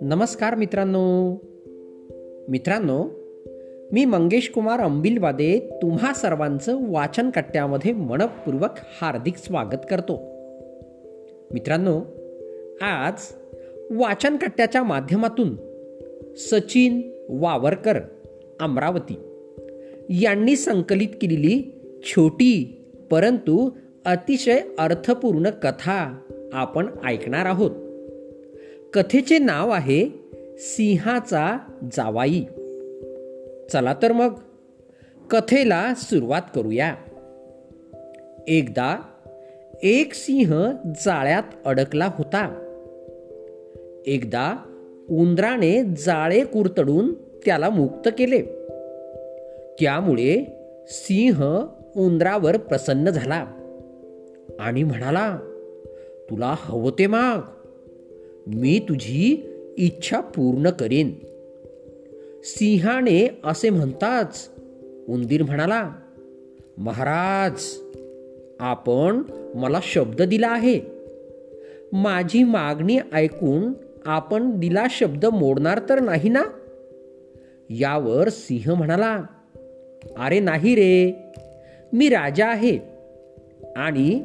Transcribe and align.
नमस्कार 0.00 0.54
मित्रांनो. 0.54 1.32
मित्रांनो 2.48 3.04
मी 3.92 4.04
मंगेश 4.04 4.50
कुमार 4.50 4.80
अंबिलवादे 4.80 5.78
तुम्हा 5.82 6.14
सर्वांचं 6.14 6.78
वाचन 6.90 7.30
कट्ट्यामध्ये 7.30 7.92
मनपूर्वक 7.92 8.70
हार्दिक 9.00 9.36
स्वागत 9.36 9.86
करतो. 9.90 10.12
मित्रांनो 11.52 12.00
आज 12.82 13.12
वाचन 13.90 14.36
कट्ट्याच्या 14.36 14.82
माध्यमातून 14.82 15.56
सचिन 16.36 17.00
वावरकर 17.28 17.98
अमरावती 18.60 19.18
यांनी 20.22 20.56
संकलित 20.56 21.08
केलेली 21.22 21.80
छोटी 22.04 22.82
परंतु 23.10 23.70
अतिशय 24.06 24.60
अर्थपूर्ण 24.78 25.50
कथा 25.50 26.18
आपण 26.52 26.86
ऐकणार 27.04 27.46
आहोत. 27.46 27.70
कथेचे 28.92 29.38
नाव 29.38 29.70
आहे 29.70 30.08
सिंहाचा 30.58 31.58
जावाई. 31.92 32.42
चला 33.72 33.94
तर 34.02 34.12
मग 34.12 34.34
कथेला 35.30 35.94
सुरुवात 35.96 36.42
करूया. 36.54 36.94
एकदा 38.48 38.98
एक 39.82 40.14
सिंह 40.14 40.70
जाळ्यात 41.04 41.42
अडकला 41.64 42.10
होता. 42.14 42.72
एकदा 44.06 44.56
उंदराने 45.10 45.84
जाळे 45.84 46.44
कुरतडून 46.44 47.14
त्याला 47.14 47.70
मुक्त 47.70 48.08
केले. 48.18 48.42
त्यामुळे 49.80 50.44
सिंह 50.88 51.66
उंदरावर 51.96 52.56
प्रसन्न 52.56 53.10
झाला. 53.10 53.55
आणि 54.60 54.82
म्हणाला 54.82 55.38
तुला 56.30 56.54
हवं 56.58 56.90
ते 56.98 57.06
माग. 57.06 57.38
मी 58.46 58.78
तुझी 58.78 59.46
इच्छा 59.78 60.20
पूर्ण 60.20 60.70
करेन. 60.70 61.14
सिंहाने 62.44 63.40
असे 63.44 63.70
म्हणताच 63.70 64.48
उंदीर 65.08 65.42
म्हणाला 65.42 65.90
महाराज 66.78 67.60
आपण 68.60 69.22
मला 69.54 69.80
शब्द 69.82 70.22
दिला 70.22 70.48
आहे. 70.48 70.80
माझी 71.92 72.44
मागणी 72.44 72.98
ऐकून 73.12 73.72
आपण 74.06 74.60
दिला 74.60 74.86
शब्द 74.90 75.26
मोडणार 75.26 75.80
तर 75.88 76.00
नाही 76.00 76.28
ना? 76.28 76.44
यावर 77.70 78.28
सिंह 78.28 78.74
म्हणाला 78.74 79.22
अरे 80.18 80.40
नाही 80.40 80.74
रे 80.74 81.14
मी 81.92 82.08
राजा 82.08 82.46
आहे 82.46 82.78
आणि 83.76 84.22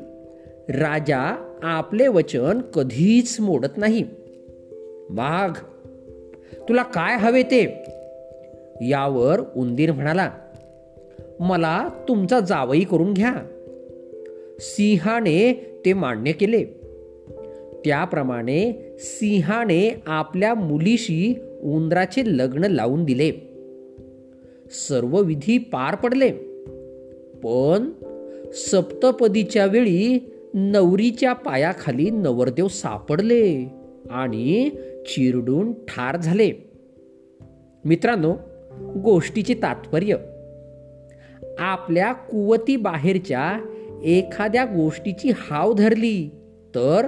राजा 0.69 1.53
आपले 1.63 2.07
वचन 2.07 2.61
कधीच 2.61 3.39
मोडत 3.39 3.77
नाही. 3.77 4.03
वाघ 5.09 5.57
तुला 6.69 6.83
काय 6.83 7.17
हवे 7.17 7.43
ते? 7.43 7.85
यावर 8.81 9.41
उंदीर 9.55 9.91
म्हणाला 9.91 10.31
मला 11.39 11.89
तुमचा 12.07 12.39
जावई 12.39 12.79
करून 12.79 13.13
घ्या. 13.13 13.33
सिंहाने 14.59 15.53
ते 15.85 15.93
मान्य 15.93 16.31
केले. 16.31 16.63
त्याप्रमाणे 17.85 18.95
सिंहाने 18.99 20.01
आपल्या 20.05 20.53
मुलीशी 20.53 21.35
उंदराचे 21.61 22.21
लग्न 22.25 22.63
लावून 22.63 23.03
दिले. 23.03 23.31
सर्व 24.71 25.21
विधी 25.21 25.57
पार 25.57 25.95
पडले. 25.95 26.31
पण 27.43 27.89
सप्तपदीच्या 28.53 29.65
वेळी 29.65 30.19
नवरीच्या 30.53 31.33
पायाखाली 31.33 32.09
नवरदेव 32.09 32.67
सापडले 32.67 33.67
आणि 34.09 34.69
चिरडून 35.05 35.73
ठार 35.73 36.17
झाले. 36.17 36.51
मित्रांनो 37.85 38.35
गोष्टीचे 38.99 39.53
तात्पर्य 39.53 40.15
आपल्या 41.59 42.13
कुवती 42.13 42.75
बाहेरच्या 42.75 43.59
एखाद्या 44.03 44.65
गोष्टीची 44.65 45.31
हाव 45.37 45.73
धरली 45.73 46.29
तर 46.75 47.07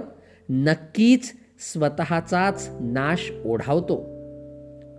नक्कीच 0.50 1.32
स्वतःचाच 1.60 2.70
नाश 2.80 3.32
ओढावतो. 3.46 3.98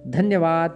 धन्यवाद. 0.06 0.70